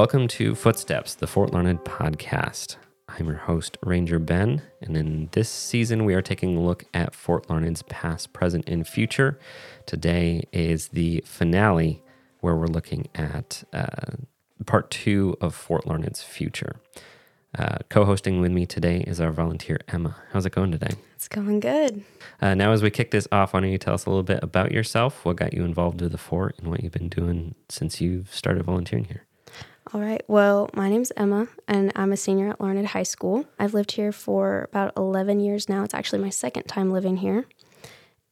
[0.00, 2.76] Welcome to Footsteps, the Fort Larned podcast.
[3.06, 7.14] I'm your host, Ranger Ben, and in this season, we are taking a look at
[7.14, 9.38] Fort Larned's past, present, and future.
[9.84, 12.02] Today is the finale,
[12.40, 14.16] where we're looking at uh,
[14.64, 16.76] part two of Fort Larned's future.
[17.58, 20.16] Uh, Co hosting with me today is our volunteer, Emma.
[20.32, 20.94] How's it going today?
[21.14, 22.04] It's going good.
[22.40, 24.42] Uh, now, as we kick this off, why don't you tell us a little bit
[24.42, 28.00] about yourself, what got you involved with the fort, and what you've been doing since
[28.00, 29.26] you've started volunteering here?
[29.92, 30.22] All right.
[30.28, 33.46] Well, my name's Emma, and I'm a senior at Larned High School.
[33.58, 35.82] I've lived here for about 11 years now.
[35.82, 37.46] It's actually my second time living here.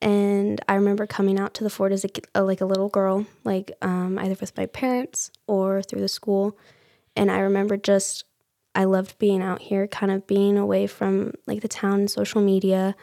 [0.01, 3.27] And I remember coming out to the fort as a, a like a little girl,
[3.43, 6.57] like um, either with my parents or through the school.
[7.16, 8.24] And I remember just
[8.77, 12.95] I loved being out here, kind of being away from like the town social media.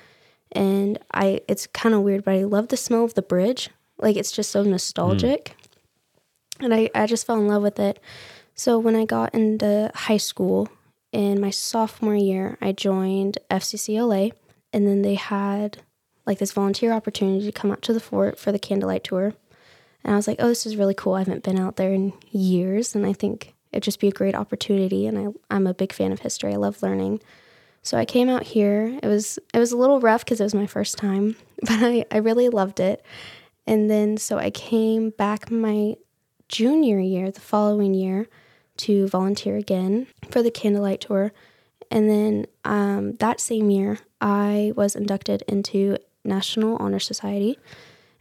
[0.53, 3.69] And I, it's kind of weird, but I love the smell of the bridge.
[3.97, 5.57] Like it's just so nostalgic.
[6.59, 6.65] Mm.
[6.65, 7.99] And I, I just fell in love with it.
[8.55, 10.69] So when I got into high school
[11.11, 14.31] in my sophomore year, I joined FCCLA.
[14.71, 15.83] And then they had
[16.25, 19.33] like this volunteer opportunity to come out to the fort for the candlelight tour.
[20.03, 21.15] And I was like, oh, this is really cool.
[21.15, 22.95] I haven't been out there in years.
[22.95, 25.05] And I think it'd just be a great opportunity.
[25.05, 26.53] And I, I'm a big fan of history.
[26.53, 27.21] I love learning.
[27.81, 28.97] So I came out here.
[29.03, 32.05] It was it was a little rough because it was my first time, but I,
[32.09, 33.05] I really loved it.
[33.67, 35.95] And then so I came back my
[36.47, 38.27] junior year, the following year,
[38.77, 41.31] to volunteer again for the candlelight tour.
[41.91, 47.57] And then um, that same year, I was inducted into National Honor Society.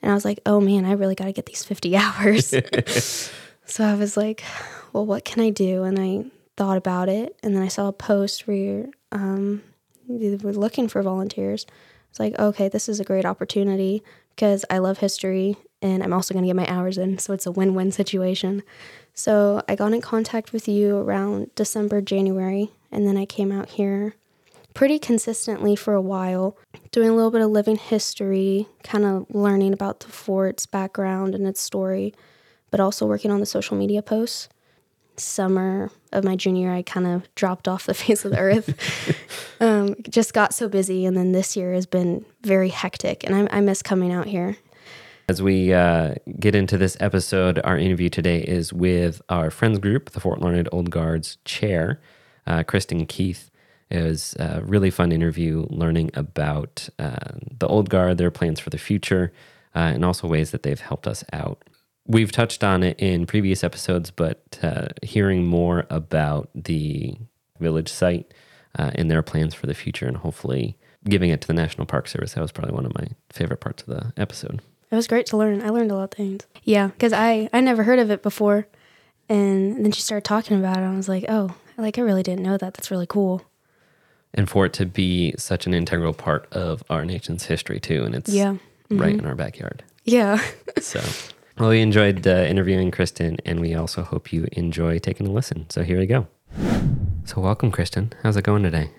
[0.03, 2.55] And I was like, oh man, I really got to get these 50 hours.
[3.65, 4.45] so I was like,
[4.93, 5.83] well, what can I do?
[5.83, 9.63] And I thought about it, and then I saw a post where um,
[10.09, 11.67] they were looking for volunteers.
[12.11, 14.03] It's like, okay, this is a great opportunity
[14.35, 17.19] because I love history and I'm also going to get my hours in.
[17.19, 18.63] So it's a win win situation.
[19.15, 23.71] So I got in contact with you around December, January, and then I came out
[23.71, 24.17] here
[24.75, 26.57] pretty consistently for a while,
[26.91, 31.47] doing a little bit of living history, kind of learning about the fort's background and
[31.47, 32.13] its story,
[32.73, 34.49] but also working on the social media posts
[35.17, 39.17] summer of my junior I kind of dropped off the face of the earth.
[39.61, 41.07] um, just got so busy.
[41.07, 43.25] And then this year has been very hectic.
[43.25, 44.57] And I, I miss coming out here.
[45.29, 50.11] As we uh, get into this episode, our interview today is with our friends group,
[50.11, 52.01] the Fort Larned Old Guard's chair,
[52.47, 53.51] uh, Kristin Keith.
[53.89, 58.71] It was a really fun interview learning about uh, the Old Guard, their plans for
[58.71, 59.33] the future,
[59.75, 61.63] uh, and also ways that they've helped us out
[62.07, 67.17] we've touched on it in previous episodes, but uh, hearing more about the
[67.59, 68.33] village site
[68.79, 70.77] uh, and their plans for the future, and hopefully
[71.09, 73.83] giving it to the National Park Service, that was probably one of my favorite parts
[73.83, 74.61] of the episode.
[74.95, 75.61] It was great to learn.
[75.61, 76.47] I learned a lot of things.
[76.63, 78.69] Yeah, because I I never heard of it before,
[79.29, 80.83] and then she started talking about it.
[80.83, 82.75] And I was like, oh, like I really didn't know that.
[82.75, 83.43] That's really cool.
[84.35, 88.15] And for it to be such an integral part of our nation's history too, and
[88.15, 88.53] it's yeah.
[88.53, 89.01] Mm-hmm.
[89.01, 89.83] right in our backyard.
[90.05, 90.41] Yeah.
[90.81, 91.01] so
[91.59, 95.69] well, we enjoyed uh, interviewing Kristin, and we also hope you enjoy taking a listen.
[95.71, 96.29] So here we go.
[97.25, 98.13] So, welcome, Kristin.
[98.23, 98.91] How's it going today?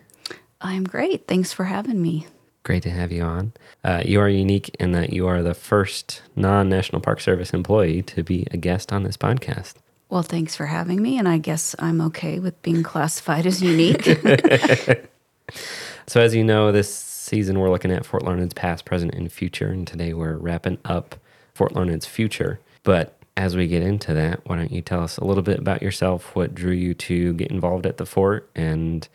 [0.60, 1.26] I'm great.
[1.26, 2.28] Thanks for having me.
[2.66, 3.54] Great to have you on.
[3.84, 8.02] Uh, you are unique in that you are the first non National Park Service employee
[8.02, 9.76] to be a guest on this podcast.
[10.10, 14.06] Well, thanks for having me, and I guess I'm okay with being classified as unique.
[16.08, 19.68] so, as you know, this season we're looking at Fort Larned's past, present, and future,
[19.68, 21.18] and today we're wrapping up
[21.54, 22.60] Fort Larned's future.
[22.82, 25.84] But as we get into that, why don't you tell us a little bit about
[25.84, 29.08] yourself, what drew you to get involved at the fort, and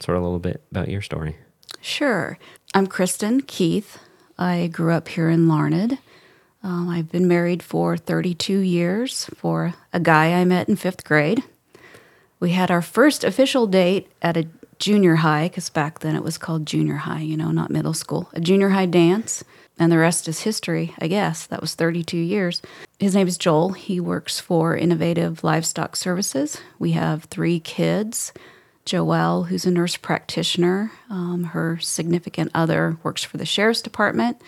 [0.00, 1.36] sort of a little bit about your story?
[1.80, 2.36] Sure.
[2.74, 3.98] I'm Kristin Keith.
[4.38, 5.98] I grew up here in Larned.
[6.62, 11.42] Um, I've been married for 32 years for a guy I met in fifth grade.
[12.38, 14.48] We had our first official date at a
[14.78, 18.28] junior high, because back then it was called junior high, you know, not middle school,
[18.34, 19.42] a junior high dance
[19.78, 21.46] and the rest is history, I guess.
[21.46, 22.62] That was 32 years.
[22.98, 23.72] His name is Joel.
[23.72, 26.60] He works for Innovative Livestock Services.
[26.78, 28.32] We have three kids.
[28.86, 34.40] Joelle, who's a nurse practitioner, um, her significant other works for the sheriff's department.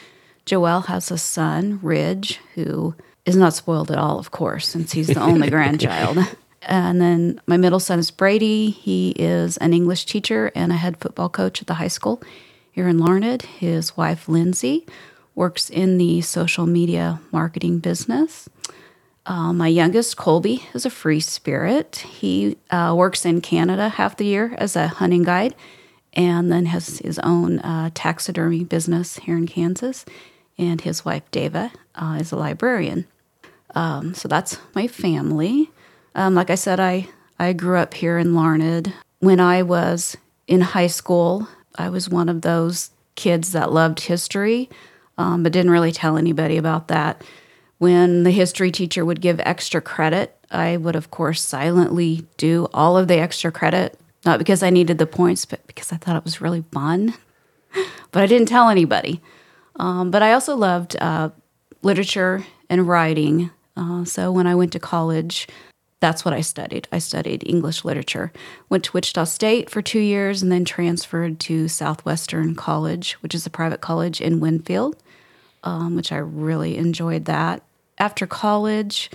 [0.46, 2.94] Joelle has a son, Ridge, who
[3.26, 6.18] is not spoiled at all, of course, since he's the only grandchild.
[6.62, 8.70] And then my middle son is Brady.
[8.70, 12.22] He is an English teacher and a head football coach at the high school
[12.70, 13.42] here in Larned.
[13.42, 14.86] His wife, Lindsay,
[15.34, 18.48] works in the social media marketing business.
[19.28, 21.96] Uh, my youngest, Colby, is a free spirit.
[21.96, 25.54] He uh, works in Canada half the year as a hunting guide
[26.14, 30.06] and then has his own uh, taxidermy business here in Kansas.
[30.56, 33.06] And his wife, Dava, uh, is a librarian.
[33.74, 35.70] Um, so that's my family.
[36.14, 37.06] Um, like I said, I,
[37.38, 38.94] I grew up here in Larned.
[39.18, 40.16] When I was
[40.46, 41.46] in high school,
[41.76, 44.70] I was one of those kids that loved history,
[45.18, 47.22] um, but didn't really tell anybody about that.
[47.78, 52.98] When the history teacher would give extra credit, I would, of course, silently do all
[52.98, 56.24] of the extra credit, not because I needed the points, but because I thought it
[56.24, 57.14] was really fun.
[58.12, 59.20] but I didn't tell anybody.
[59.76, 61.30] Um, but I also loved uh,
[61.82, 63.50] literature and writing.
[63.76, 65.46] Uh, so when I went to college,
[66.00, 66.88] that's what I studied.
[66.92, 68.32] I studied English literature.
[68.68, 73.46] Went to Wichita State for two years and then transferred to Southwestern College, which is
[73.46, 74.96] a private college in Winfield,
[75.64, 77.62] um, which I really enjoyed that.
[77.98, 79.10] After college,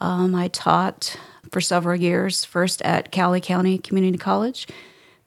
[0.00, 1.16] um, I taught
[1.50, 4.68] for several years, first at Cowley County Community College,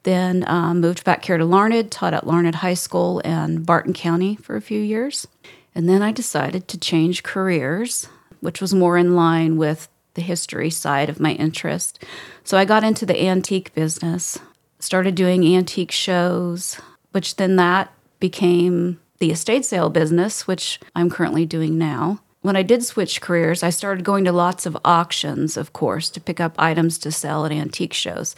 [0.03, 4.35] then um, moved back here to Larned, taught at Larned High School and Barton County
[4.37, 5.27] for a few years.
[5.75, 8.07] And then I decided to change careers,
[8.39, 12.03] which was more in line with the history side of my interest.
[12.43, 14.39] So I got into the antique business,
[14.79, 16.79] started doing antique shows,
[17.11, 22.19] which then that became the estate sale business, which I'm currently doing now.
[22.43, 26.19] When I did switch careers, I started going to lots of auctions, of course, to
[26.19, 28.35] pick up items to sell at antique shows.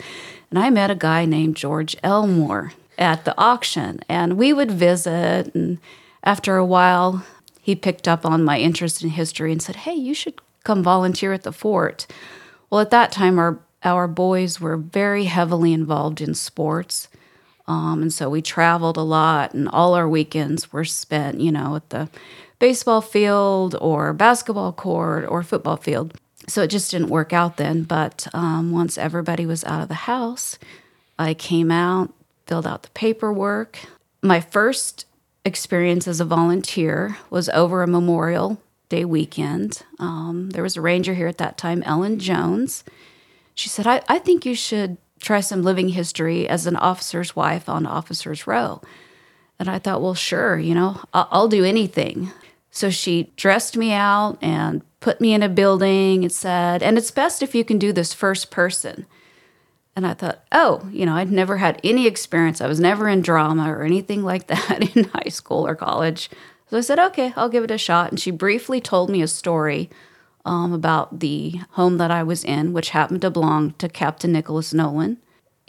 [0.52, 5.56] And I met a guy named George Elmore at the auction, and we would visit.
[5.56, 5.80] And
[6.24, 7.26] after a while,
[7.60, 11.34] he picked up on my interest in history and said, Hey, you should come volunteer
[11.34, 12.06] at the fort.
[12.70, 17.08] Well, at that time, our, our boys were very heavily involved in sports.
[17.68, 21.76] Um, and so we traveled a lot, and all our weekends were spent, you know,
[21.76, 22.08] at the
[22.66, 26.12] baseball field or basketball court or football field.
[26.48, 27.84] So it just didn't work out then.
[27.84, 30.58] But um, once everybody was out of the house,
[31.20, 32.12] I came out,
[32.48, 33.78] filled out the paperwork.
[34.24, 35.06] My first
[35.44, 38.60] experience as a volunteer was over a Memorial
[38.90, 39.84] Day weekend.
[40.00, 42.84] Um, there was a ranger here at that time, Ellen Jones.
[43.54, 47.70] She said, I, I think you should try some living history as an officer's wife
[47.70, 48.82] on Officer's Row.
[49.60, 52.32] And I thought, well, sure, you know, I'll, I'll do anything.
[52.76, 57.10] So she dressed me out and put me in a building and said, and it's
[57.10, 59.06] best if you can do this first person.
[59.96, 62.60] And I thought, oh, you know, I'd never had any experience.
[62.60, 66.30] I was never in drama or anything like that in high school or college.
[66.70, 68.10] So I said, okay, I'll give it a shot.
[68.10, 69.90] And she briefly told me a story
[70.44, 74.74] um, about the home that I was in, which happened to belong to Captain Nicholas
[74.74, 75.20] Nolan,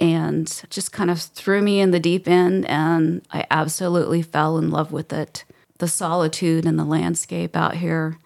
[0.00, 2.66] and just kind of threw me in the deep end.
[2.66, 5.44] And I absolutely fell in love with it
[5.78, 8.18] the solitude and the landscape out here,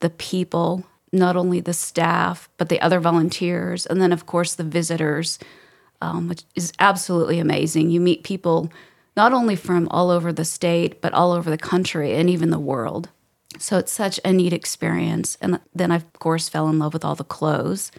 [0.00, 4.64] the people, not only the staff, but the other volunteers, and then, of course, the
[4.64, 5.38] visitors,
[6.02, 7.90] um, which is absolutely amazing.
[7.90, 8.70] You meet people
[9.16, 12.58] not only from all over the state, but all over the country and even the
[12.58, 13.08] world.
[13.58, 15.38] So it's such a neat experience.
[15.40, 17.90] And then I, of course, fell in love with all the clothes.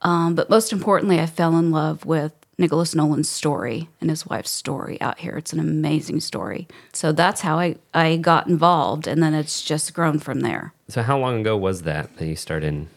[0.00, 4.50] Um, but most importantly, I fell in love with Nicholas Nolan's story and his wife's
[4.50, 5.36] story out here.
[5.36, 6.66] It's an amazing story.
[6.92, 10.74] So that's how I, I got involved, and then it's just grown from there.
[10.88, 12.88] So, how long ago was that that you started?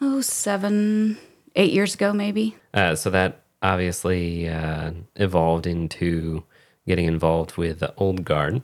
[0.00, 1.18] Oh, seven,
[1.56, 2.56] eight years ago, maybe.
[2.72, 6.44] Uh, so, that obviously uh, evolved into
[6.86, 8.62] getting involved with the Old Guard.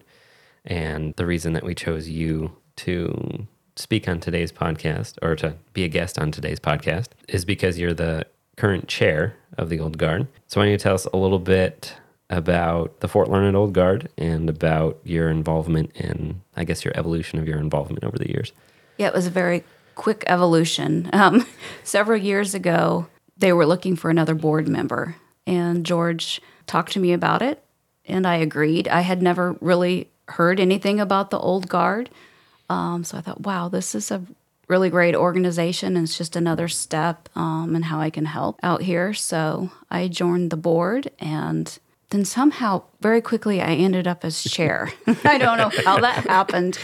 [0.65, 5.83] And the reason that we chose you to speak on today's podcast or to be
[5.83, 10.29] a guest on today's podcast is because you're the current chair of the Old Guard.
[10.47, 11.95] So, why don't you tell us a little bit
[12.31, 17.39] about the Fort Larned Old Guard and about your involvement in, I guess, your evolution
[17.39, 18.53] of your involvement over the years?
[18.97, 21.11] Yeah, it was a very quick evolution.
[21.13, 21.47] Um,
[21.85, 23.07] several years ago,
[23.37, 25.17] they were looking for another board member,
[25.47, 27.63] and George talked to me about it,
[28.07, 28.89] and I agreed.
[28.89, 32.09] I had never really heard anything about the Old Guard.
[32.71, 34.23] Um, so I thought, wow, this is a
[34.69, 38.83] really great organization and it's just another step um, in how I can help out
[38.83, 39.13] here.
[39.13, 41.79] So I joined the board and
[42.11, 44.93] then somehow very quickly I ended up as chair.
[45.25, 46.79] I don't know how that happened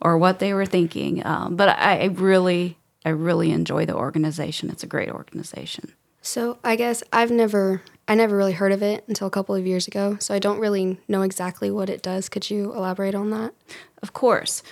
[0.00, 4.68] or what they were thinking, um, but I, I really, I really enjoy the organization.
[4.68, 5.92] It's a great organization.
[6.22, 9.66] So I guess I've never, I never really heard of it until a couple of
[9.66, 10.16] years ago.
[10.20, 12.28] So I don't really know exactly what it does.
[12.28, 13.54] Could you elaborate on that?
[14.02, 14.62] Of course.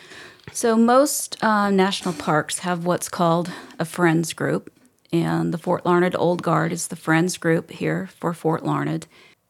[0.52, 4.73] So, most uh, national parks have what's called a Friends group,
[5.12, 9.07] and the Fort Larned Old Guard is the Friends group here for Fort Larned.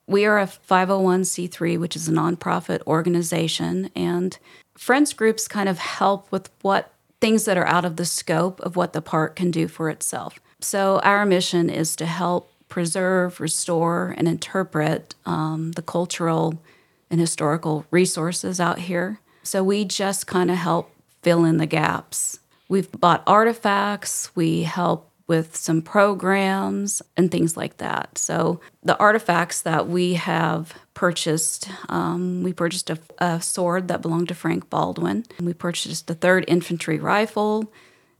[0.07, 4.39] We are a 501c3, which is a nonprofit organization, and
[4.77, 8.77] Friends groups kind of help with what things that are out of the scope of
[8.77, 10.39] what the park can do for itself.
[10.61, 16.63] So, our mission is to help preserve, restore, and interpret um, the cultural
[17.11, 19.19] and historical resources out here.
[19.51, 20.93] So we just kind of help
[21.23, 22.39] fill in the gaps.
[22.69, 28.17] We've bought artifacts, we help with some programs and things like that.
[28.17, 34.29] So the artifacts that we have purchased, um, we purchased a, a sword that belonged
[34.29, 35.25] to Frank Baldwin.
[35.41, 37.73] We purchased a third infantry rifle,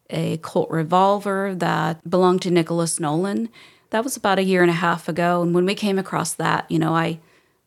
[0.09, 3.51] a Colt revolver that belonged to Nicholas Nolan.
[3.91, 5.43] That was about a year and a half ago.
[5.43, 7.21] And when we came across that, you know, I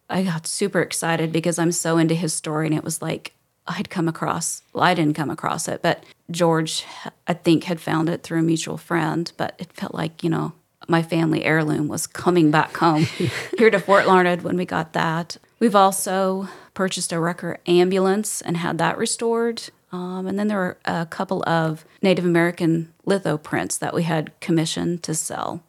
[0.09, 3.33] I got super excited because I'm so into his story and it was like
[3.67, 6.85] I'd come across, well, I didn't come across it, but George,
[7.27, 9.31] I think, had found it through a mutual friend.
[9.37, 10.53] But it felt like, you know,
[10.87, 13.03] my family heirloom was coming back home
[13.57, 15.37] here to Fort Larned when we got that.
[15.59, 19.63] We've also purchased a Rucker ambulance and had that restored.
[19.91, 24.37] Um, and then there were a couple of Native American litho prints that we had
[24.39, 25.63] commissioned to sell.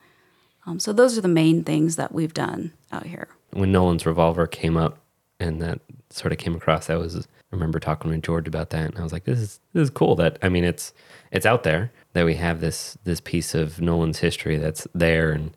[0.66, 3.28] Um, so those are the main things that we've done out here.
[3.52, 4.98] When Nolan's revolver came up
[5.38, 8.90] and that sort of came across, that was I remember talking with George about that,
[8.90, 10.92] and I was like, "This is this is cool." That I mean, it's
[11.30, 15.56] it's out there that we have this this piece of Nolan's history that's there, and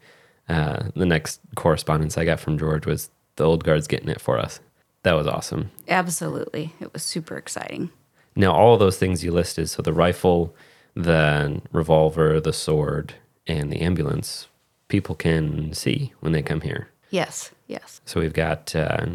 [0.50, 4.38] uh, the next correspondence I got from George was the old guards getting it for
[4.38, 4.60] us.
[5.04, 5.72] That was awesome.
[5.88, 7.92] Absolutely, it was super exciting.
[8.36, 10.56] Now, all of those things you listed, so the rifle,
[10.96, 13.16] the revolver, the sword,
[13.48, 14.48] and the ambulance,
[14.90, 16.90] people can see when they come here.
[17.10, 18.02] Yes, yes.
[18.06, 19.06] So we've got uh,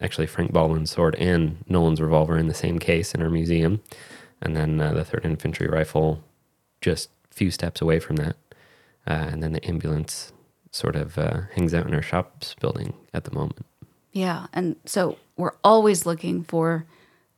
[0.00, 3.80] actually Frank Baldwin's sword and Nolan's revolver in the same case in our museum,
[4.40, 6.22] and then uh, the Third Infantry rifle
[6.80, 8.36] just a few steps away from that,
[9.06, 10.32] uh, and then the ambulance
[10.72, 13.66] sort of uh, hangs out in our shops building at the moment.
[14.12, 16.86] Yeah, and so we're always looking for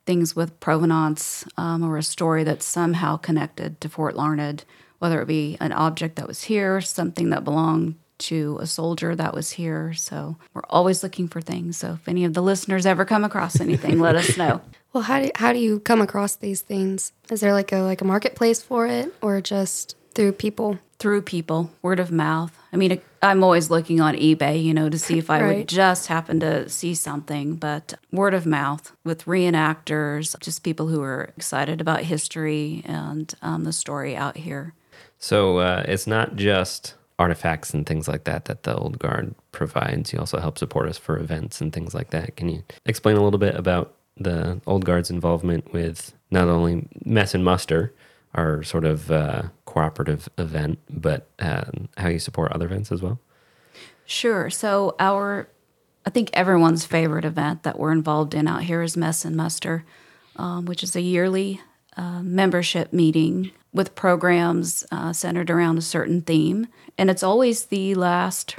[0.06, 4.64] things with provenance um, or a story that's somehow connected to Fort Larned,
[4.98, 9.34] whether it be an object that was here, something that belonged to a soldier that
[9.34, 9.92] was here.
[9.94, 11.76] So we're always looking for things.
[11.76, 14.60] So if any of the listeners ever come across anything, let us know.
[14.92, 17.14] Well, how do how do you come across these things?
[17.30, 20.78] Is there like a like a marketplace for it, or just through people?
[20.98, 22.56] Through people, word of mouth.
[22.72, 25.56] I mean, I'm always looking on eBay, you know, to see if I right.
[25.58, 31.02] would just happen to see something, but word of mouth with reenactors, just people who
[31.02, 34.74] are excited about history and um, the story out here.
[35.18, 40.12] So uh, it's not just artifacts and things like that that the old guard provides.
[40.12, 42.36] You also help support us for events and things like that.
[42.36, 47.34] Can you explain a little bit about the old guard's involvement with not only mess
[47.34, 47.94] and muster,
[48.34, 51.64] our sort of uh, cooperative event, but uh,
[51.96, 53.20] how you support other events as well?
[54.04, 54.50] Sure.
[54.50, 55.48] So our,
[56.04, 59.84] I think everyone's favorite event that we're involved in out here is Mess and Muster,
[60.36, 61.60] um, which is a yearly
[61.96, 66.66] uh, membership meeting with programs uh, centered around a certain theme.
[66.98, 68.56] And it's always the last,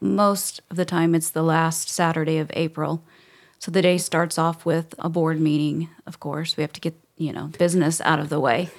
[0.00, 3.02] most of the time, it's the last Saturday of April.
[3.58, 6.56] So the day starts off with a board meeting, of course.
[6.56, 8.70] We have to get, you know, business out of the way.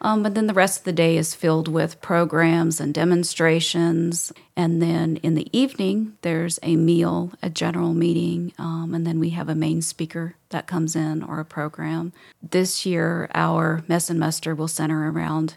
[0.00, 4.32] Um, but then the rest of the day is filled with programs and demonstrations.
[4.56, 9.30] And then in the evening, there's a meal, a general meeting, um, and then we
[9.30, 12.12] have a main speaker that comes in or a program.
[12.42, 15.56] This year, our mess and muster will center around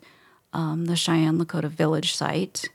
[0.54, 2.70] um, the Cheyenne Lakota Village site.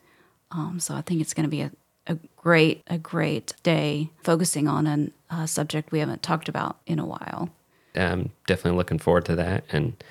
[0.51, 1.73] Um, so I think it's going to be a,
[2.07, 6.99] a great, a great day focusing on a uh, subject we haven't talked about in
[6.99, 7.51] a while.
[7.95, 9.65] I'm definitely looking forward to that.
[9.71, 10.03] And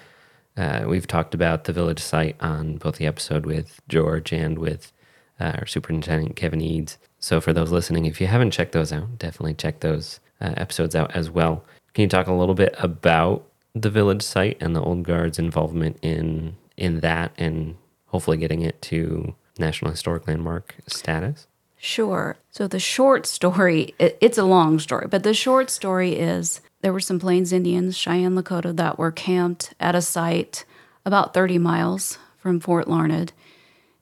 [0.57, 4.91] uh, we've talked about the village site on both the episode with George and with
[5.39, 6.97] uh, our superintendent, Kevin Eads.
[7.19, 10.95] So, for those listening, if you haven't checked those out, definitely check those uh, episodes
[10.95, 11.63] out as well.
[11.93, 15.97] Can you talk a little bit about the village site and the old guard's involvement
[16.01, 17.75] in in that, and
[18.07, 21.47] hopefully getting it to National Historic Landmark status?
[21.77, 22.37] Sure.
[22.49, 26.93] So the short story, it, it's a long story, but the short story is there
[26.93, 30.65] were some Plains Indians, Cheyenne Lakota, that were camped at a site
[31.03, 33.33] about 30 miles from Fort Larned.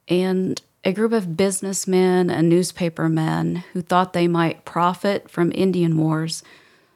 [0.10, 6.44] And a group of businessmen and newspapermen who thought they might profit from Indian wars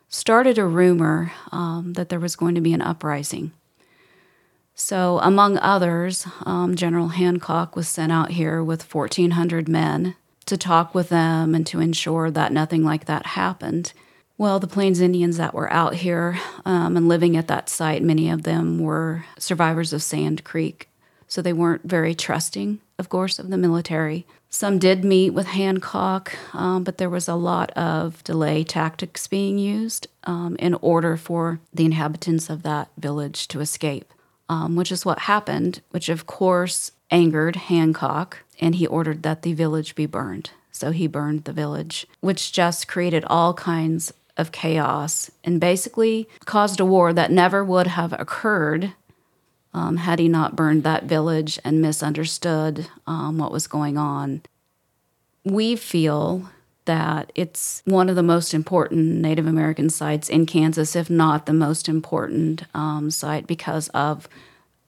[0.10, 3.54] started a rumor um, that there was going to be an uprising.
[4.76, 10.18] So, among others, um, General Hancock was sent out here with 1,400 men
[10.48, 13.94] to talk with them and to ensure that nothing like that happened.
[14.40, 18.30] Well, the Plains Indians that were out here um, and living at that site, many
[18.30, 20.90] of them were survivors of Sand Creek.
[21.28, 24.28] So they weren't very trusting, of course, of the military.
[24.50, 29.58] Some did meet with Hancock, um, but there was a lot of delay tactics being
[29.58, 34.14] used um, in order for the inhabitants of that village to escape,
[34.48, 39.54] um, which is what happened, which of course angered Hancock, and he ordered that the
[39.54, 40.52] village be burned.
[40.72, 46.80] So he burned the village, which just created all kinds of chaos and basically caused
[46.80, 48.94] a war that never would have occurred
[49.74, 54.42] um, had he not burned that village and misunderstood um, what was going on.
[55.44, 56.50] We feel
[56.86, 61.54] that it's one of the most important Native American sites in Kansas, if not the
[61.54, 64.28] most important um, site, because of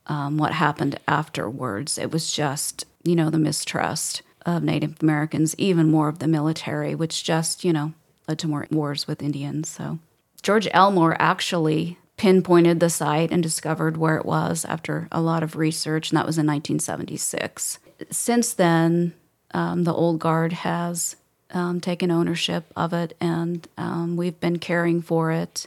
[0.06, 1.98] um, what happened afterwards.
[1.98, 6.94] It was just, you know, the mistrust of Native Americans, even more of the military,
[6.94, 7.92] which just, you know,
[8.30, 9.68] led to more wars with Indians.
[9.68, 9.98] So
[10.40, 15.56] George Elmore actually pinpointed the site and discovered where it was after a lot of
[15.56, 17.80] research, and that was in 1976.
[18.10, 19.14] Since then,
[19.52, 21.16] um, the Old Guard has
[21.50, 25.66] um, taken ownership of it, and um, we've been caring for it.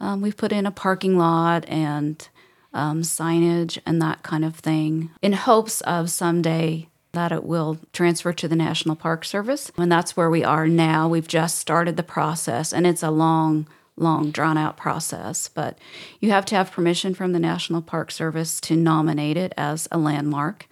[0.00, 2.28] Um, we've put in a parking lot and
[2.74, 8.32] um, signage and that kind of thing in hopes of someday that it will transfer
[8.32, 9.70] to the National Park Service.
[9.76, 11.08] And that's where we are now.
[11.08, 13.66] We've just started the process, and it's a long,
[13.96, 15.48] long, drawn out process.
[15.48, 15.78] But
[16.20, 19.98] you have to have permission from the National Park Service to nominate it as a
[19.98, 20.68] landmark.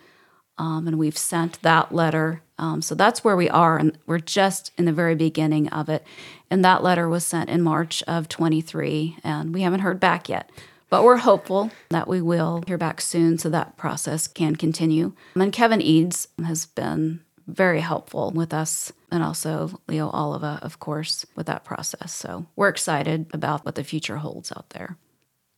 [0.56, 2.42] Um, and we've sent that letter.
[2.58, 6.04] Um, so that's where we are, and we're just in the very beginning of it.
[6.50, 10.50] And that letter was sent in March of 23, and we haven't heard back yet.
[10.90, 15.12] But we're hopeful that we will hear back soon so that process can continue.
[15.34, 21.24] And Kevin Eads has been very helpful with us and also Leo Oliva, of course,
[21.34, 22.12] with that process.
[22.12, 24.96] So we're excited about what the future holds out there.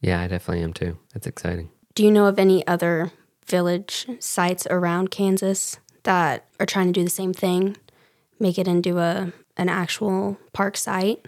[0.01, 0.99] Yeah, I definitely am too.
[1.15, 1.71] It's exciting.
[1.95, 3.12] Do you know of any other
[3.47, 7.77] village sites around Kansas that are trying to do the same thing,
[8.39, 11.27] make it into a an actual park site?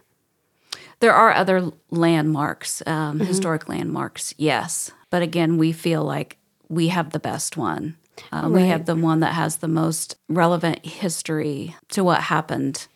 [1.04, 3.26] There are other landmarks, um, mm-hmm.
[3.26, 4.90] historic landmarks, yes.
[5.10, 6.38] But again, we feel like
[6.70, 7.98] we have the best one.
[8.32, 8.62] Uh, right.
[8.62, 12.86] We have the one that has the most relevant history to what happened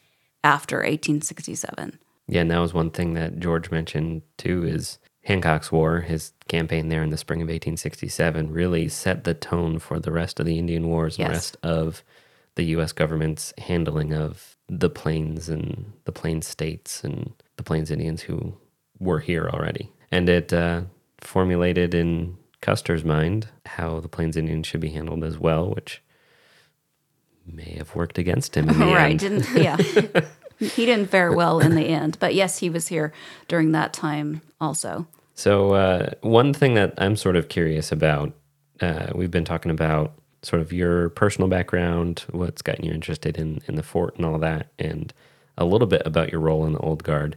[0.43, 1.99] after 1867.
[2.29, 6.89] Yeah, and that was one thing that George mentioned too is Hancock's War, his campaign
[6.89, 10.59] there in the spring of 1867, really set the tone for the rest of the
[10.59, 11.29] Indian Wars and yes.
[11.29, 12.05] the rest of
[12.59, 12.91] the U.S.
[12.91, 18.53] government's handling of the plains and the plains states and the Plains Indians who
[18.99, 19.93] were here already.
[20.11, 20.83] And it uh,
[21.21, 26.03] formulated in Custer's mind how the Plains Indians should be handled as well, which
[27.47, 29.21] may have worked against him in the right, end.
[29.21, 29.77] Didn't, yeah.
[30.59, 32.19] he didn't fare well in the end.
[32.19, 33.13] But yes, he was here
[33.47, 35.07] during that time also.
[35.35, 38.33] So, uh, one thing that I'm sort of curious about,
[38.81, 43.61] uh, we've been talking about sort of your personal background, what's gotten you interested in,
[43.67, 45.13] in the fort and all that, and
[45.57, 47.37] a little bit about your role in the Old Guard.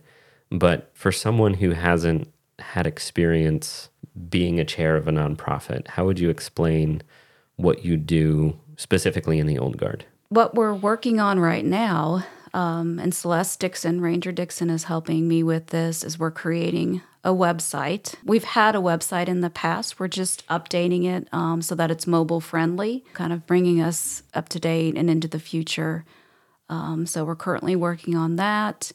[0.51, 3.89] But for someone who hasn't had experience
[4.29, 7.01] being a chair of a nonprofit, how would you explain
[7.55, 10.05] what you do specifically in the Old Guard?
[10.29, 15.43] What we're working on right now, um, and Celeste Dixon, Ranger Dixon, is helping me
[15.43, 18.15] with this, is we're creating a website.
[18.25, 19.99] We've had a website in the past.
[19.99, 24.49] We're just updating it um, so that it's mobile friendly, kind of bringing us up
[24.49, 26.03] to date and into the future.
[26.69, 28.91] Um, so we're currently working on that.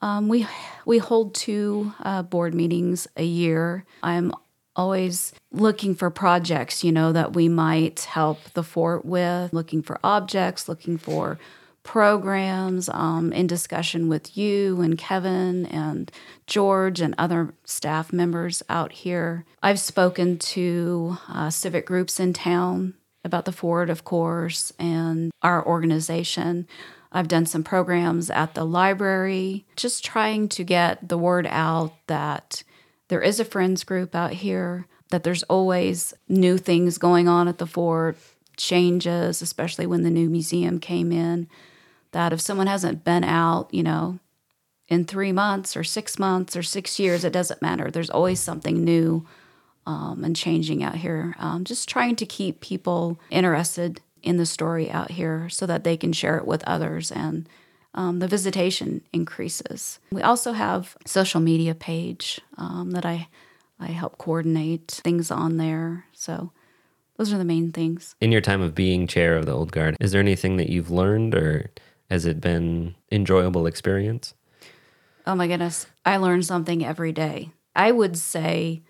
[0.00, 0.46] Um, we
[0.84, 3.84] we hold two uh, board meetings a year.
[4.02, 4.32] I'm
[4.74, 9.52] always looking for projects, you know, that we might help the fort with.
[9.52, 11.38] Looking for objects, looking for
[11.86, 16.10] programs, um, in discussion with you and Kevin and
[16.48, 19.44] George and other staff members out here.
[19.62, 22.94] I've spoken to uh, civic groups in town
[23.24, 26.66] about the fort, of course, and our organization.
[27.12, 32.64] I've done some programs at the library, just trying to get the word out that
[33.08, 37.58] there is a friends group out here, that there's always new things going on at
[37.58, 38.16] the fort,
[38.56, 41.48] changes, especially when the new museum came in.
[42.12, 44.18] That if someone hasn't been out, you know,
[44.88, 47.90] in three months or six months or six years, it doesn't matter.
[47.90, 49.26] There's always something new
[49.86, 51.34] um, and changing out here.
[51.38, 55.96] Um, just trying to keep people interested in the story out here so that they
[55.96, 57.48] can share it with others and
[57.94, 59.98] um, the visitation increases.
[60.12, 63.28] We also have social media page um, that I
[63.78, 66.06] I help coordinate things on there.
[66.12, 66.50] So
[67.16, 68.14] those are the main things.
[68.20, 70.90] In your time of being chair of the Old Guard, is there anything that you've
[70.90, 71.70] learned or
[72.10, 74.34] has it been enjoyable experience?
[75.26, 77.50] Oh my goodness, I learn something every day.
[77.74, 78.82] I would say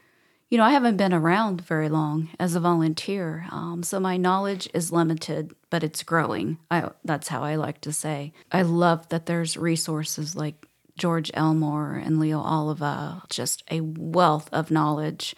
[0.49, 4.69] you know, I haven't been around very long as a volunteer, um, so my knowledge
[4.73, 6.59] is limited, but it's growing.
[6.71, 8.33] I, that's how I like to say.
[8.53, 14.71] I love that there's resources like George Elmore and Leo Oliva, just a wealth of
[14.71, 15.35] knowledge.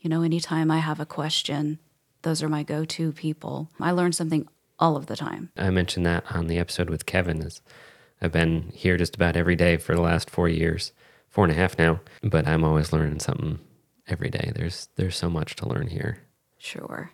[0.00, 1.78] You know, anytime I have a question,
[2.22, 3.70] those are my go to people.
[3.78, 5.50] I learn something all of the time.
[5.56, 7.42] I mentioned that on the episode with Kevin.
[7.42, 7.60] Is
[8.20, 10.92] I've been here just about every day for the last four years,
[11.28, 13.58] four and a half now, but I'm always learning something
[14.08, 14.52] every day.
[14.54, 16.18] There's there's so much to learn here.
[16.58, 17.12] Sure.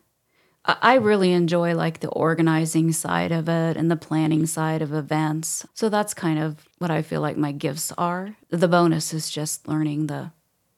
[0.64, 5.66] I really enjoy like the organizing side of it and the planning side of events.
[5.75, 8.37] So that's kind of what I feel like my gifts are.
[8.51, 10.31] The bonus is just learning the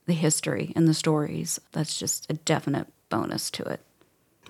[0.06, 1.60] the history and the stories.
[1.72, 3.80] That's just a definite bonus to it.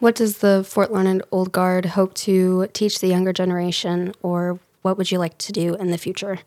[0.00, 4.98] What does the Fort Larned Old Guard hope to teach the younger generation, or what
[4.98, 6.40] would you like to do in the future?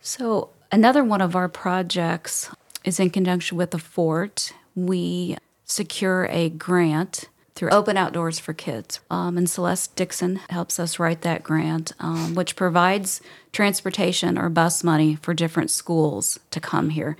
[0.00, 2.50] So, another one of our projects
[2.84, 4.52] is in conjunction with the fort.
[4.76, 9.00] We secure a grant through Open Outdoors for Kids.
[9.10, 13.20] Um, and Celeste Dixon helps us write that grant, um, which provides
[13.52, 17.16] transportation or bus money for different schools to come here.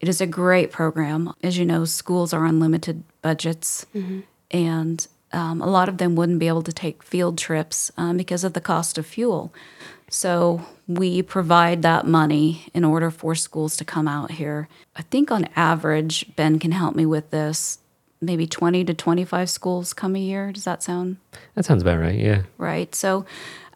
[0.00, 1.34] It is a great program.
[1.42, 3.84] As you know, schools are on limited budgets,
[4.50, 8.42] and um, a lot of them wouldn't be able to take field trips um, because
[8.44, 9.52] of the cost of fuel.
[10.08, 14.68] So we provide that money in order for schools to come out here.
[14.96, 17.78] I think on average, Ben can help me with this.
[18.20, 20.52] Maybe 20 to 25 schools come a year.
[20.52, 21.16] Does that sound
[21.54, 22.18] That sounds about right.
[22.18, 22.42] Yeah.
[22.58, 22.92] right?
[22.94, 23.24] So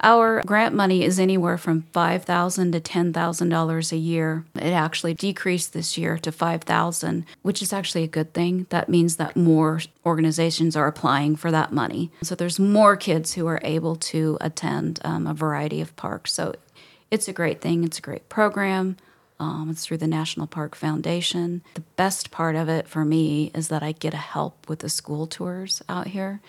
[0.05, 4.45] our grant money is anywhere from five thousand to ten thousand dollars a year.
[4.55, 8.67] It actually decreased this year to five thousand, which is actually a good thing.
[8.69, 12.11] That means that more organizations are applying for that money.
[12.23, 16.33] So there's more kids who are able to attend um, a variety of parks.
[16.33, 16.55] So
[17.11, 17.83] it's a great thing.
[17.83, 18.97] It's a great program.
[19.41, 21.63] Um, it's through the National Park Foundation.
[21.75, 24.89] The best part of it for me is that I get to help with the
[24.89, 26.41] school tours out here.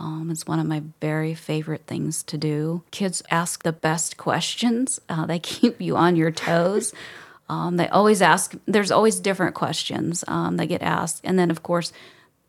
[0.00, 2.82] Um, it's one of my very favorite things to do.
[2.90, 5.00] Kids ask the best questions.
[5.08, 6.92] Uh, they keep you on your toes.
[7.48, 8.54] Um, they always ask.
[8.66, 11.92] There's always different questions um, that get asked, and then of course,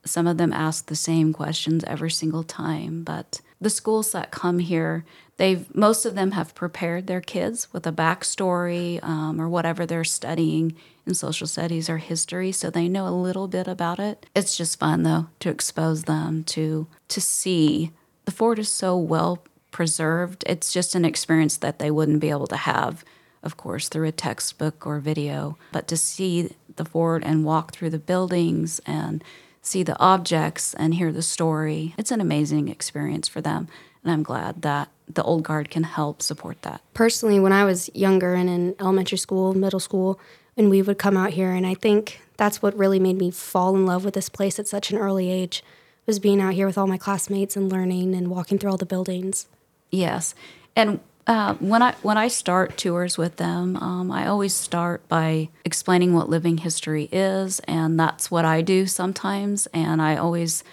[0.06, 3.04] some of them ask the same questions every single time.
[3.04, 5.04] But the schools that come here,
[5.38, 10.04] they've most of them have prepared their kids with a backstory um, or whatever they're
[10.04, 14.26] studying in social studies or history, so they know a little bit about it.
[14.36, 17.92] It's just fun though to expose them to to see
[18.26, 20.44] the fort is so well preserved.
[20.48, 23.04] It's just an experience that they wouldn't be able to have,
[23.42, 25.58] of course, through a textbook or video.
[25.72, 29.24] But to see the fort and walk through the buildings and
[29.62, 33.68] see the objects and hear the story, it's an amazing experience for them.
[34.04, 36.82] And I'm glad that the Old Guard can help support that.
[36.94, 40.20] Personally, when I was younger and in elementary school, middle school,
[40.58, 43.76] and we would come out here, and I think that's what really made me fall
[43.76, 45.64] in love with this place at such an early age
[46.06, 48.86] was being out here with all my classmates and learning and walking through all the
[48.86, 49.48] buildings.
[49.92, 50.34] Yes,
[50.76, 55.50] and uh, when I when I start tours with them, um, I always start by
[55.64, 59.68] explaining what living history is, and that's what I do sometimes.
[59.74, 60.64] And I always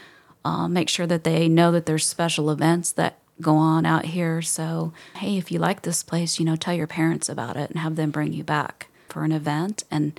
[0.44, 4.42] uh, make sure that they know that there's special events that go on out here.
[4.42, 7.78] So, hey, if you like this place, you know, tell your parents about it and
[7.78, 9.84] have them bring you back for an event.
[9.90, 10.18] And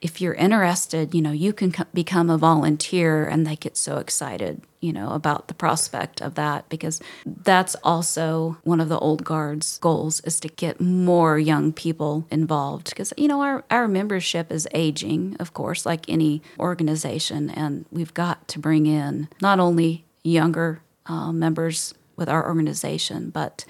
[0.00, 3.98] if you're interested, you know, you can co- become a volunteer and they get so
[3.98, 9.24] excited, you know, about the prospect of that because that's also one of the old
[9.24, 14.50] guard's goals is to get more young people involved because you know our our membership
[14.50, 20.06] is aging, of course, like any organization and we've got to bring in not only
[20.24, 23.64] younger uh, members with our organization, but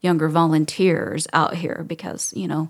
[0.00, 2.68] younger volunteers out here because, you know,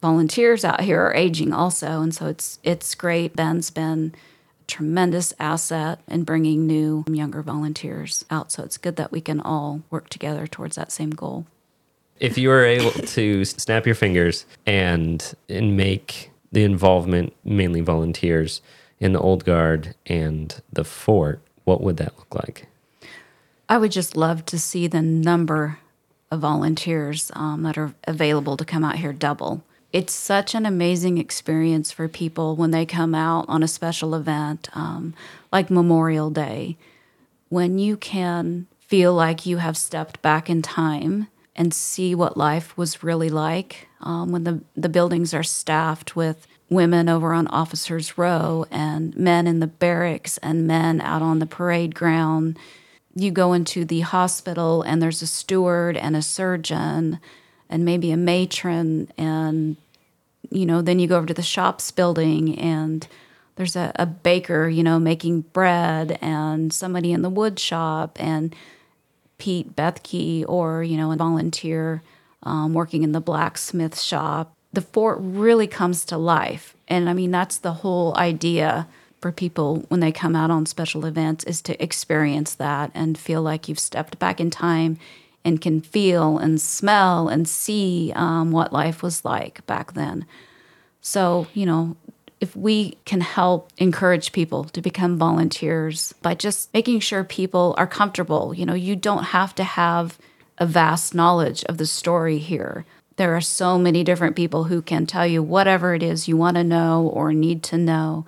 [0.00, 3.34] volunteers out here are aging also and so it's it's great.
[3.34, 4.14] Ben's been
[4.60, 9.40] a tremendous asset in bringing new younger volunteers out so it's good that we can
[9.40, 11.46] all work together towards that same goal.
[12.18, 18.62] If you were able to snap your fingers and and make the involvement mainly volunteers
[19.00, 22.66] in the old guard and the fort, what would that look like?
[23.68, 25.78] i would just love to see the number
[26.30, 29.62] of volunteers um, that are available to come out here double
[29.98, 34.68] it's such an amazing experience for people when they come out on a special event
[34.72, 35.12] um,
[35.50, 36.76] like memorial day
[37.48, 42.76] when you can feel like you have stepped back in time and see what life
[42.76, 48.16] was really like um, when the, the buildings are staffed with women over on officers
[48.16, 52.56] row and men in the barracks and men out on the parade ground.
[53.16, 57.18] You go into the hospital and there's a steward and a surgeon
[57.68, 59.76] and maybe a matron and
[60.50, 63.06] you know then you go over to the shops building and
[63.56, 68.54] there's a, a baker you know making bread and somebody in the wood shop and
[69.38, 72.02] pete bethke or you know a volunteer
[72.42, 74.54] um, working in the blacksmith shop.
[74.72, 76.74] The fort really comes to life.
[76.86, 78.88] And i mean that's the whole idea
[79.20, 83.42] for people when they come out on special events is to experience that and feel
[83.42, 84.98] like you've stepped back in time
[85.44, 90.26] and can feel and smell and see um, what life was like back then.
[91.00, 91.96] So, you know,
[92.40, 97.86] if we can help encourage people to become volunteers by just making sure people are
[97.86, 100.18] comfortable, you know, you don't have to have
[100.58, 102.84] a vast knowledge of the story here.
[103.16, 106.56] There are so many different people who can tell you whatever it is you want
[106.56, 108.26] to know or need to know.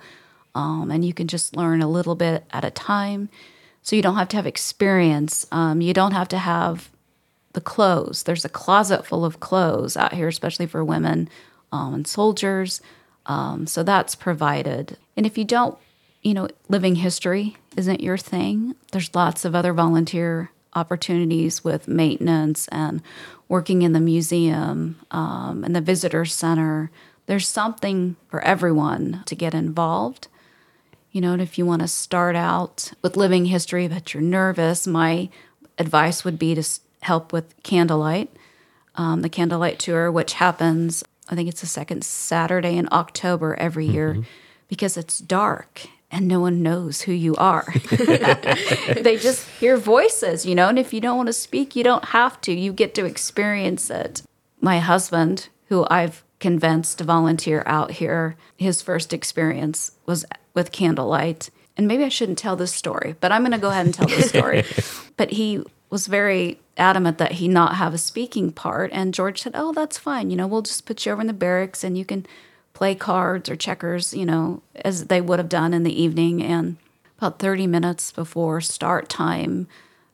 [0.53, 3.29] Um, and you can just learn a little bit at a time.
[3.81, 5.47] So you don't have to have experience.
[5.51, 6.89] Um, you don't have to have
[7.53, 8.23] the clothes.
[8.23, 11.29] There's a closet full of clothes out here, especially for women
[11.71, 12.81] um, and soldiers.
[13.25, 14.97] Um, so that's provided.
[15.15, 15.77] And if you don't,
[16.21, 22.67] you know, living history isn't your thing, there's lots of other volunteer opportunities with maintenance
[22.69, 23.01] and
[23.47, 26.89] working in the museum um, and the visitor center.
[27.25, 30.27] There's something for everyone to get involved.
[31.11, 34.87] You know, and if you want to start out with living history, but you're nervous,
[34.87, 35.29] my
[35.77, 36.63] advice would be to
[37.01, 38.29] help with Candlelight,
[38.95, 43.85] um, the Candlelight Tour, which happens, I think it's the second Saturday in October every
[43.85, 44.21] year mm-hmm.
[44.67, 47.65] because it's dark and no one knows who you are.
[47.89, 52.05] they just hear voices, you know, and if you don't want to speak, you don't
[52.05, 52.51] have to.
[52.51, 54.21] You get to experience it.
[54.59, 61.49] My husband, who I've convinced to volunteer out here, his first experience was with candlelight.
[61.77, 64.07] And maybe I shouldn't tell this story, but I'm going to go ahead and tell
[64.07, 64.65] this story.
[65.17, 68.89] but he was very adamant that he not have a speaking part.
[68.93, 70.31] And George said, Oh, that's fine.
[70.31, 72.25] You know, we'll just put you over in the barracks and you can
[72.73, 76.41] play cards or checkers, you know, as they would have done in the evening.
[76.41, 76.77] And
[77.19, 79.67] about 30 minutes before start time,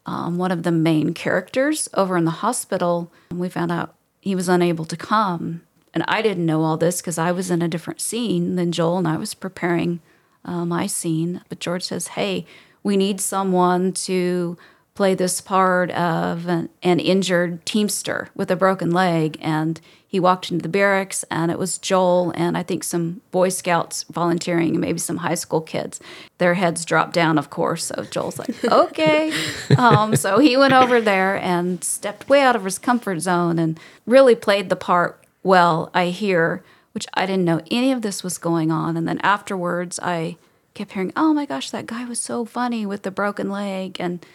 [0.05, 4.49] um, one of the main characters over in the hospital, we found out he was
[4.49, 5.61] unable to come.
[5.93, 8.97] And I didn't know all this because I was in a different scene than Joel
[8.97, 9.99] and I was preparing
[10.43, 11.41] uh, my scene.
[11.49, 12.45] But George says, Hey,
[12.83, 14.57] we need someone to
[14.97, 19.37] play this part of an, an, injured teamster with a broken leg.
[19.39, 23.49] And he walked into the barracks, and it was Joel and I think some Boy
[23.49, 25.99] Scouts volunteering, and maybe some high school kids.
[26.39, 27.85] Their heads dropped down, of course.
[27.85, 29.31] So Joel's like, okay.
[29.77, 33.79] um, so he went over there and stepped way out of his comfort zone and
[34.07, 38.39] really played the part well, I hear, which I didn't know any of this was
[38.39, 38.97] going on.
[38.97, 40.37] And then afterwards, I
[40.73, 43.97] kept hearing, oh my gosh, that guy was so funny with the broken leg.
[43.99, 44.25] And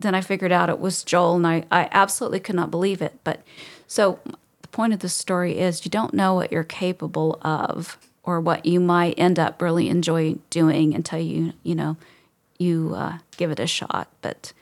[0.00, 3.18] then I figured out it was Joel, and I, I absolutely could not believe it.
[3.22, 3.42] But
[3.86, 4.18] so
[4.62, 8.66] the point of this story is you don't know what you're capable of or what
[8.66, 11.96] you might end up really enjoy doing until you, you know,
[12.58, 14.08] you uh, give it a shot.
[14.22, 14.52] But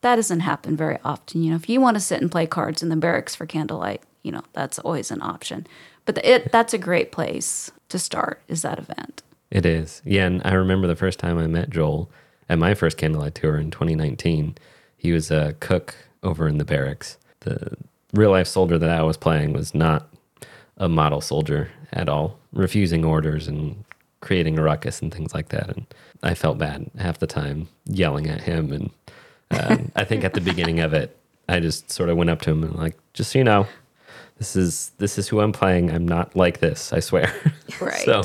[0.00, 1.42] that doesn't happen very often.
[1.42, 4.02] You know, if you want to sit and play cards in the barracks for candlelight,
[4.22, 5.66] you know, that's always an option.
[6.04, 9.22] But it that's a great place to start is that event.
[9.50, 10.02] It is.
[10.04, 12.10] Yeah, and I remember the first time I met Joel
[12.48, 14.56] at my first candlelight tour in 2019
[14.98, 17.16] he was a cook over in the barracks.
[17.40, 17.76] The
[18.12, 20.08] real life soldier that I was playing was not
[20.76, 23.84] a model soldier at all, refusing orders and
[24.20, 25.68] creating a ruckus and things like that.
[25.68, 25.86] And
[26.22, 28.72] I felt bad half the time yelling at him.
[28.72, 28.90] And
[29.52, 31.16] um, I think at the beginning of it,
[31.48, 33.66] I just sort of went up to him and like, just so you know,
[34.38, 35.90] this is this is who I'm playing.
[35.90, 36.92] I'm not like this.
[36.92, 37.32] I swear.
[37.80, 38.00] Right.
[38.00, 38.24] so,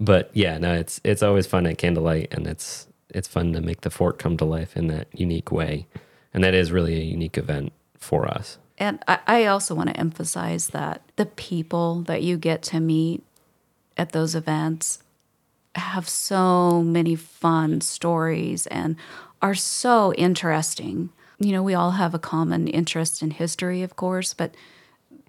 [0.00, 3.82] but yeah, no, it's it's always fun at candlelight, and it's it's fun to make
[3.82, 5.86] the fort come to life in that unique way.
[6.34, 8.58] And that is really a unique event for us.
[8.76, 13.22] And I, I also want to emphasize that the people that you get to meet
[13.96, 15.02] at those events
[15.74, 18.96] have so many fun stories and
[19.42, 21.10] are so interesting.
[21.38, 24.54] You know, we all have a common interest in history, of course, but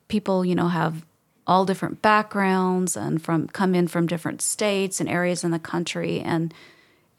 [0.07, 1.05] people, you know, have
[1.45, 6.19] all different backgrounds and from come in from different states and areas in the country
[6.19, 6.53] and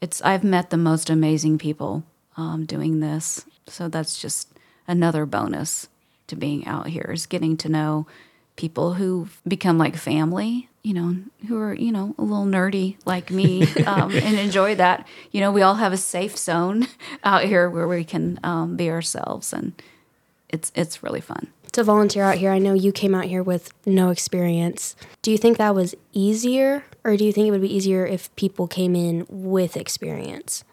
[0.01, 2.03] it's I've met the most amazing people
[2.35, 4.49] um, doing this, so that's just
[4.87, 5.87] another bonus
[6.27, 8.07] to being out here is getting to know
[8.55, 11.15] people who become like family you know
[11.47, 15.07] who are you know a little nerdy like me um, and enjoy that.
[15.31, 16.87] You know we all have a safe zone
[17.23, 19.73] out here where we can um, be ourselves and
[20.49, 23.73] it's it's really fun to volunteer out here i know you came out here with
[23.85, 27.75] no experience do you think that was easier or do you think it would be
[27.75, 30.63] easier if people came in with experience?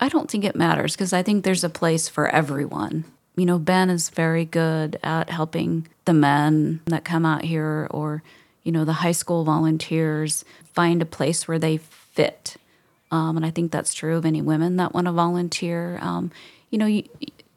[0.00, 3.04] I don't think it matters because I think there's a place for everyone.
[3.36, 8.22] You know, Ben is very good at helping the men that come out here or,
[8.62, 12.56] you know, the high school volunteers find a place where they fit.
[13.10, 15.98] Um, and I think that's true of any women that want to volunteer.
[16.02, 16.30] Um,
[16.70, 17.04] you know, you,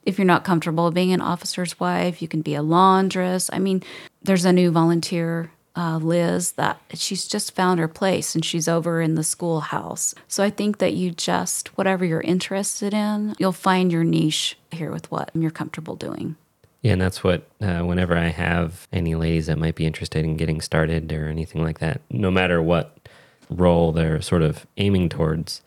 [0.06, 3.50] if you're not comfortable being an officer's wife, you can be a laundress.
[3.52, 3.84] I mean,
[4.24, 9.02] there's a new volunteer uh, Liz that she's just found her place and she's over
[9.02, 10.16] in the schoolhouse.
[10.28, 14.92] So I think that you just, whatever you're interested in, you'll find your niche here
[14.92, 16.38] with what you're comfortable doing.
[16.82, 20.38] Yeah, and that's what, uh, whenever I have any ladies that might be interested in
[20.38, 23.10] getting started or anything like that, no matter what
[23.50, 25.62] role they're sort of aiming towards,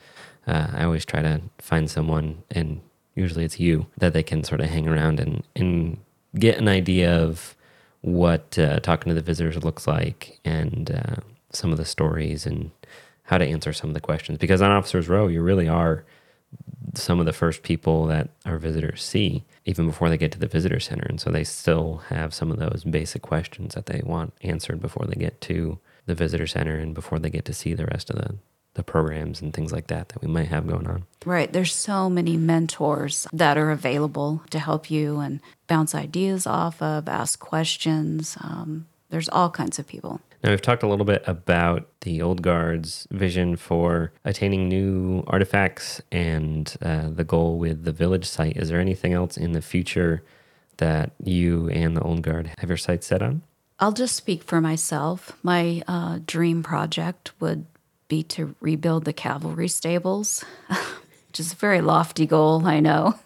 [0.46, 2.80] uh, I always try to find someone, and
[3.18, 5.98] usually it's you, that they can sort of hang around and, and
[6.38, 7.56] get an idea of
[8.00, 11.16] what uh, talking to the visitors looks like and uh,
[11.52, 12.70] some of the stories and
[13.24, 14.38] how to answer some of the questions.
[14.38, 16.04] Because on Officers Row, you really are
[16.94, 20.46] some of the first people that our visitors see, even before they get to the
[20.46, 21.06] visitor center.
[21.08, 25.06] And so they still have some of those basic questions that they want answered before
[25.06, 28.16] they get to the visitor center and before they get to see the rest of
[28.16, 28.36] the,
[28.78, 31.04] the programs and things like that that we might have going on.
[31.26, 31.52] Right.
[31.52, 37.08] There's so many mentors that are available to help you and bounce ideas off of,
[37.08, 38.38] ask questions.
[38.40, 40.20] Um, there's all kinds of people.
[40.42, 46.00] Now, we've talked a little bit about the Old Guard's vision for attaining new artifacts
[46.12, 48.56] and uh, the goal with the village site.
[48.56, 50.22] Is there anything else in the future
[50.76, 53.42] that you and the Old Guard have your sights set on?
[53.80, 55.32] I'll just speak for myself.
[55.42, 57.66] My uh, dream project would
[58.08, 63.18] be to rebuild the cavalry stables, which is a very lofty goal, I know.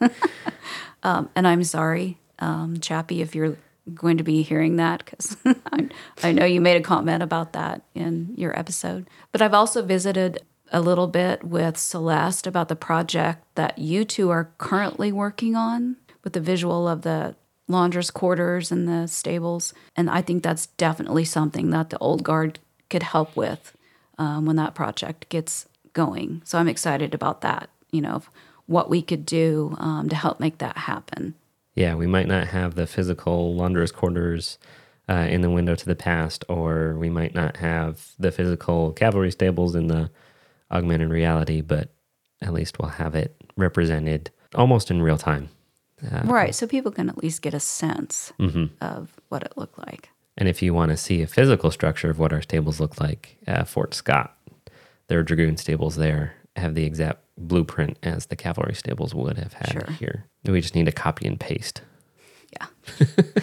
[1.03, 3.57] um, and I'm sorry, um, Chappie, if you're
[3.95, 5.37] going to be hearing that because
[5.73, 5.89] I,
[6.23, 9.09] I know you made a comment about that in your episode.
[9.33, 10.41] But I've also visited
[10.71, 15.97] a little bit with Celeste about the project that you two are currently working on
[16.25, 17.37] with the visual of the
[17.69, 19.75] laundress quarters and the stables.
[19.97, 23.77] And I think that's definitely something that the old guard could help with
[24.19, 26.43] um, when that project gets going.
[26.45, 28.23] So I'm excited about that, you know,
[28.67, 31.35] what we could do um, to help make that happen
[31.75, 34.59] yeah, we might not have the physical laundress quarters
[35.09, 39.31] uh, in the window to the past, or we might not have the physical cavalry
[39.31, 40.11] stables in the
[40.71, 41.91] augmented reality, but
[42.41, 45.49] at least we'll have it represented almost in real time.
[46.11, 46.55] Uh, right.
[46.55, 48.67] So people can at least get a sense mm-hmm.
[48.81, 50.11] of what it looked like.
[50.37, 53.37] And if you want to see a physical structure of what our stables look like,
[53.47, 54.37] uh, Fort Scott,
[55.09, 59.55] there are dragoon stables there have the exact blueprint as the cavalry stables would have
[59.55, 59.93] had sure.
[59.99, 60.27] here.
[60.45, 61.83] We just need to copy and paste.
[62.53, 62.67] Yeah.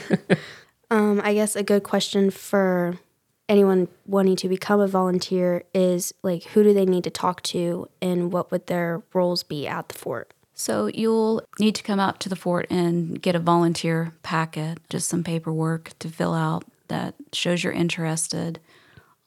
[0.92, 3.00] um, I guess a good question for
[3.48, 7.90] anyone wanting to become a volunteer is like who do they need to talk to
[8.02, 10.34] and what would their roles be at the fort?
[10.54, 15.08] So you'll need to come out to the fort and get a volunteer packet, just
[15.08, 18.60] some paperwork to fill out that shows you're interested.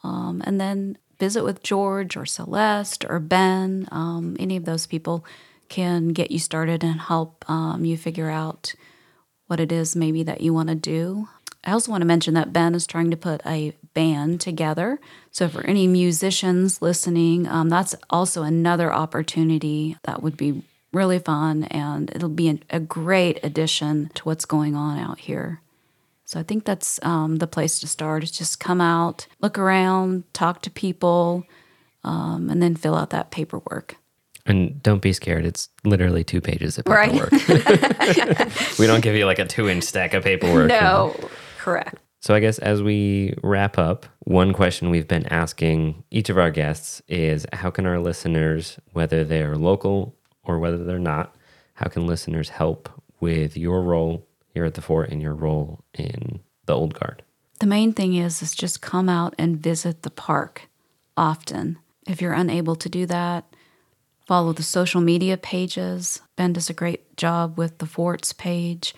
[0.04, 3.88] Um, and then visit with George or Celeste or Ben.
[3.92, 5.24] Um, any of those people
[5.68, 8.74] can get you started and help um, you figure out
[9.46, 11.28] what it is maybe that you want to do.
[11.64, 14.98] I also want to mention that Ben is trying to put a band together.
[15.30, 21.64] So, for any musicians listening, um, that's also another opportunity that would be really fun
[21.64, 25.61] and it'll be a great addition to what's going on out here.
[26.32, 30.24] So I think that's um, the place to start is just come out, look around,
[30.32, 31.44] talk to people,
[32.04, 33.96] um, and then fill out that paperwork.
[34.46, 35.44] And don't be scared.
[35.44, 37.32] It's literally two pages of paperwork.
[37.32, 38.78] Right.
[38.78, 40.68] we don't give you like a two inch stack of paperwork.
[40.68, 41.30] No, and...
[41.58, 41.96] correct.
[42.20, 46.50] So I guess as we wrap up, one question we've been asking each of our
[46.50, 51.36] guests is how can our listeners, whether they're local or whether they're not,
[51.74, 52.88] how can listeners help
[53.20, 57.22] with your role here at the fort and your role in the old guard?
[57.60, 60.68] The main thing is is just come out and visit the park
[61.16, 61.78] often.
[62.06, 63.44] If you're unable to do that,
[64.26, 66.20] follow the social media pages.
[66.36, 68.94] Ben does a great job with the forts page.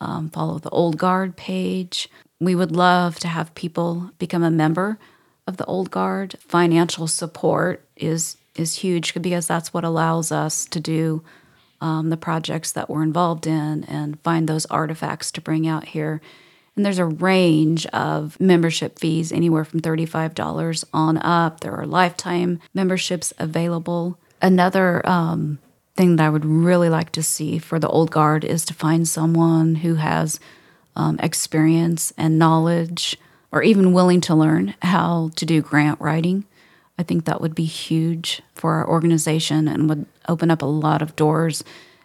[0.00, 2.08] Um, follow the old guard page.
[2.40, 4.98] We would love to have people become a member
[5.46, 6.36] of the old guard.
[6.40, 11.22] Financial support is is huge because that's what allows us to do
[11.80, 16.20] um, the projects that we're involved in and find those artifacts to bring out here.
[16.76, 21.60] And there's a range of membership fees, anywhere from $35 on up.
[21.60, 24.18] There are lifetime memberships available.
[24.40, 25.58] Another um,
[25.96, 29.08] thing that I would really like to see for the old guard is to find
[29.08, 30.38] someone who has
[30.94, 33.16] um, experience and knowledge,
[33.50, 36.44] or even willing to learn how to do grant writing.
[36.98, 41.00] I think that would be huge for our organization and would open up a lot
[41.00, 41.62] of doors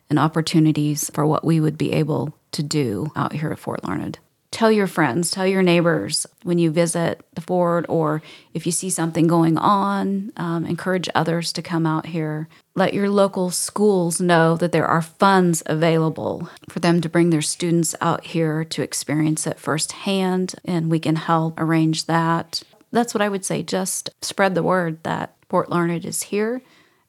[0.09, 4.19] and opportunities for what we would be able to do out here at Fort Larned.
[4.51, 8.21] Tell your friends, tell your neighbors when you visit the fort, or
[8.53, 12.47] if you see something going on, um, encourage others to come out here.
[12.75, 17.41] Let your local schools know that there are funds available for them to bring their
[17.41, 22.61] students out here to experience it firsthand, and we can help arrange that
[22.93, 23.63] that's what I would say.
[23.63, 26.61] Just spread the word that Fort Larned is here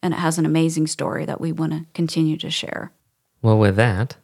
[0.03, 2.93] and it has an amazing story that we want to continue to share.
[3.41, 4.17] Well, with that,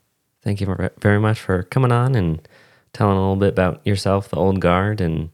[0.43, 2.47] Thank you very much for coming on and
[2.93, 5.31] telling a little bit about yourself, the old guard, and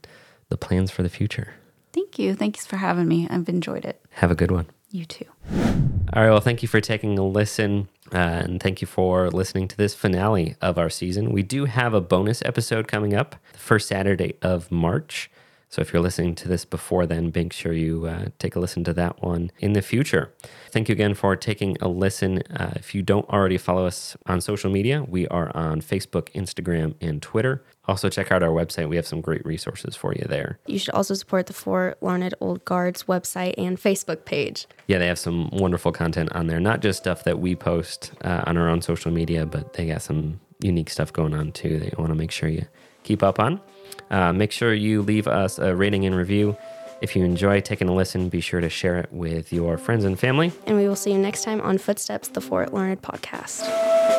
[0.48, 1.54] the plans for the future.
[1.92, 2.34] Thank you.
[2.34, 3.26] Thanks for having me.
[3.30, 4.04] I've enjoyed it.
[4.10, 4.66] Have a good one.
[4.90, 5.24] You too.
[6.12, 6.30] All right.
[6.30, 7.88] Well, thank you for taking a listen.
[8.12, 11.32] Uh, and thank you for listening to this finale of our season.
[11.32, 15.30] We do have a bonus episode coming up the first Saturday of March.
[15.76, 18.82] So if you're listening to this before then, make sure you uh, take a listen
[18.84, 20.32] to that one in the future.
[20.70, 22.38] Thank you again for taking a listen.
[22.50, 26.94] Uh, if you don't already follow us on social media, we are on Facebook, Instagram,
[27.02, 27.62] and Twitter.
[27.86, 28.88] Also, check out our website.
[28.88, 30.58] We have some great resources for you there.
[30.64, 34.66] You should also support the Fort Larned Old Guards website and Facebook page.
[34.86, 36.58] Yeah, they have some wonderful content on there.
[36.58, 40.00] Not just stuff that we post uh, on our own social media, but they got
[40.00, 42.64] some unique stuff going on too that you want to make sure you
[43.02, 43.60] keep up on.
[44.10, 46.56] Uh, make sure you leave us a rating and review.
[47.02, 50.18] If you enjoy taking a listen, be sure to share it with your friends and
[50.18, 50.52] family.
[50.66, 54.15] And we will see you next time on Footsteps, the Fort Larned podcast.